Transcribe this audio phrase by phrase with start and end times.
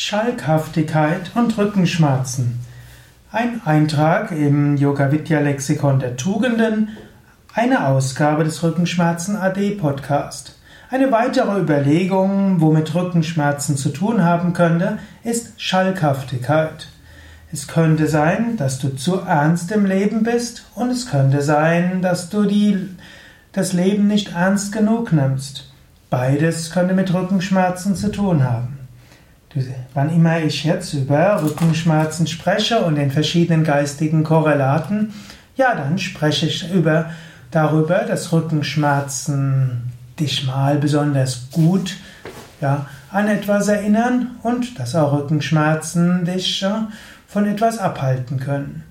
[0.00, 2.60] Schalkhaftigkeit und Rückenschmerzen.
[3.32, 6.90] Ein Eintrag im Yoga Vidya Lexikon der Tugenden,
[7.52, 10.56] eine Ausgabe des Rückenschmerzen AD Podcast.
[10.88, 16.86] Eine weitere Überlegung, womit Rückenschmerzen zu tun haben könnte, ist Schalkhaftigkeit.
[17.50, 22.30] Es könnte sein, dass du zu ernst im Leben bist und es könnte sein, dass
[22.30, 22.88] du die,
[23.50, 25.72] das Leben nicht ernst genug nimmst.
[26.08, 28.77] Beides könnte mit Rückenschmerzen zu tun haben.
[29.94, 35.14] Wann immer ich jetzt über Rückenschmerzen spreche und den verschiedenen geistigen Korrelaten,
[35.56, 37.10] ja, dann spreche ich über,
[37.50, 41.96] darüber, dass Rückenschmerzen dich mal besonders gut
[42.60, 46.88] ja, an etwas erinnern und dass auch Rückenschmerzen dich ja,
[47.26, 48.84] von etwas abhalten können.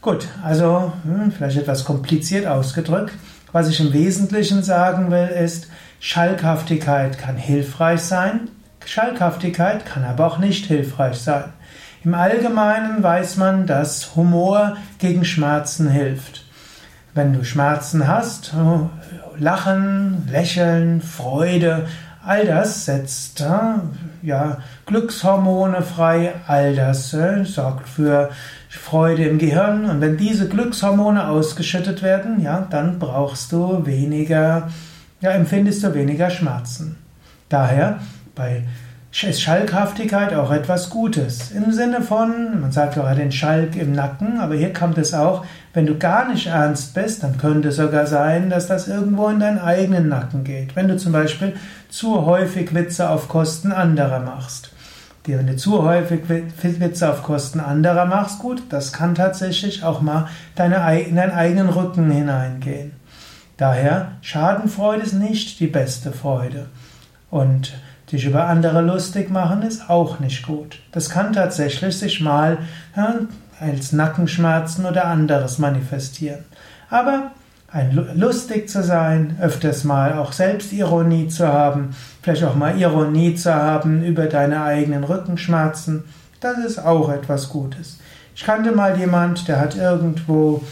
[0.00, 3.14] Gut, also hm, vielleicht etwas kompliziert ausgedrückt.
[3.52, 5.68] Was ich im Wesentlichen sagen will, ist,
[6.00, 8.48] Schalkhaftigkeit kann hilfreich sein,
[8.86, 11.44] Schalkhaftigkeit kann aber auch nicht hilfreich sein.
[12.04, 16.44] Im Allgemeinen weiß man, dass Humor gegen Schmerzen hilft.
[17.14, 18.52] Wenn du Schmerzen hast,
[19.38, 21.86] Lachen, Lächeln, Freude,
[22.24, 23.42] all das setzt
[24.24, 28.30] ja, Glückshormone frei, all das äh, sorgt für
[28.68, 34.70] Freude im Gehirn und wenn diese Glückshormone ausgeschüttet werden, ja, dann brauchst du weniger,
[35.20, 36.96] ja, empfindest du weniger Schmerzen.
[37.48, 38.00] Daher
[38.34, 38.62] bei
[39.22, 41.52] ist Schalkhaftigkeit auch etwas Gutes.
[41.52, 45.44] Im Sinne von, man sagt ja den Schalk im Nacken, aber hier kommt es auch,
[45.72, 49.38] wenn du gar nicht ernst bist, dann könnte es sogar sein, dass das irgendwo in
[49.38, 50.74] deinen eigenen Nacken geht.
[50.74, 51.54] Wenn du zum Beispiel
[51.88, 54.72] zu häufig Witze auf Kosten anderer machst.
[55.26, 60.28] Wenn du zu häufig Witze auf Kosten anderer machst, gut, das kann tatsächlich auch mal
[60.56, 62.92] deine, in deinen eigenen Rücken hineingehen.
[63.56, 66.66] Daher, Schadenfreude ist nicht die beste Freude.
[67.30, 67.72] Und
[68.10, 70.78] sich über andere lustig machen ist auch nicht gut.
[70.92, 72.58] Das kann tatsächlich sich mal
[72.96, 73.14] ja,
[73.60, 76.44] als Nackenschmerzen oder anderes manifestieren.
[76.90, 77.30] Aber
[77.74, 83.52] ein lustig zu sein, öfters mal auch Selbstironie zu haben, vielleicht auch mal Ironie zu
[83.52, 86.04] haben über deine eigenen Rückenschmerzen,
[86.40, 87.98] das ist auch etwas Gutes.
[88.36, 90.62] Ich kannte mal jemand, der hat irgendwo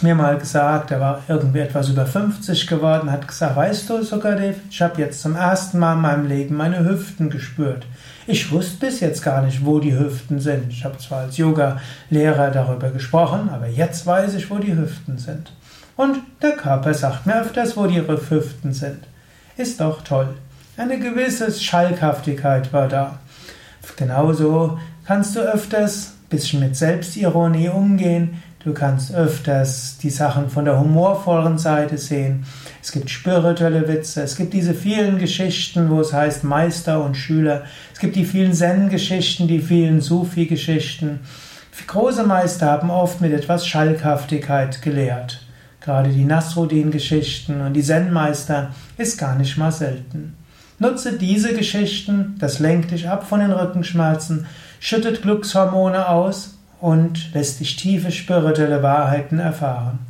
[0.00, 4.56] mir mal gesagt, er war irgendwie etwas über 50 geworden, hat gesagt, weißt du, Sukadev,
[4.70, 7.84] ich habe jetzt zum ersten Mal in meinem Leben meine Hüften gespürt.
[8.26, 10.70] Ich wusste bis jetzt gar nicht, wo die Hüften sind.
[10.70, 15.52] Ich habe zwar als Yoga-Lehrer darüber gesprochen, aber jetzt weiß ich, wo die Hüften sind.
[15.96, 19.00] Und der Körper sagt mir öfters, wo die Hüften sind.
[19.56, 20.28] Ist doch toll.
[20.76, 23.18] Eine gewisse Schalkhaftigkeit war da.
[23.96, 30.78] Genauso kannst du öfters bisschen mit Selbstironie umgehen, Du kannst öfters die Sachen von der
[30.78, 32.44] humorvollen Seite sehen.
[32.80, 34.22] Es gibt spirituelle Witze.
[34.22, 37.64] Es gibt diese vielen Geschichten, wo es heißt Meister und Schüler.
[37.92, 41.20] Es gibt die vielen Zen-Geschichten, die vielen Sufi-Geschichten.
[41.88, 45.42] Große Meister haben oft mit etwas Schalkhaftigkeit gelehrt.
[45.80, 50.36] Gerade die Nasruddin-Geschichten und die Zen-Meister ist gar nicht mal selten.
[50.78, 54.46] Nutze diese Geschichten, das lenkt dich ab von den Rückenschmerzen,
[54.78, 60.00] schüttet Glückshormone aus und lässt dich tiefe spirituelle Wahrheiten erfahren.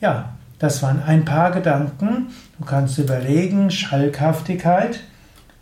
[0.00, 2.28] Ja, das waren ein paar Gedanken.
[2.58, 5.00] Du kannst überlegen, Schalkhaftigkeit,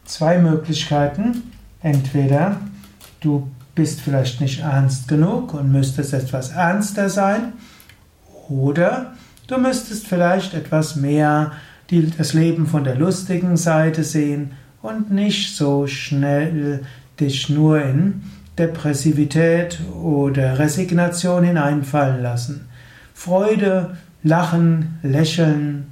[0.04, 1.42] zwei Möglichkeiten.
[1.82, 2.56] Entweder
[3.20, 7.54] du bist vielleicht nicht ernst genug und müsstest etwas ernster sein,
[8.48, 9.14] oder
[9.48, 11.50] du müsstest vielleicht etwas mehr
[11.90, 16.84] die, das Leben von der lustigen Seite sehen und nicht so schnell
[17.18, 18.22] dich nur in
[18.58, 22.68] Depressivität oder Resignation hineinfallen lassen.
[23.14, 25.86] Freude, Lachen, Lächeln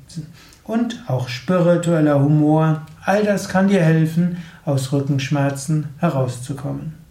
[0.64, 7.05] und auch spiritueller Humor, all das kann dir helfen, aus Rückenschmerzen herauszukommen.